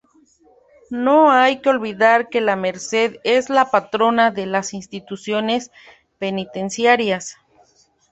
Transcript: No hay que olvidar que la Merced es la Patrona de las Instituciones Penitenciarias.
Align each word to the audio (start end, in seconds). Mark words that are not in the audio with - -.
No 0.89 1.29
hay 1.29 1.61
que 1.61 1.69
olvidar 1.69 2.29
que 2.29 2.41
la 2.41 2.55
Merced 2.55 3.17
es 3.23 3.51
la 3.51 3.69
Patrona 3.69 4.31
de 4.31 4.47
las 4.47 4.73
Instituciones 4.73 5.69
Penitenciarias. 6.17 7.37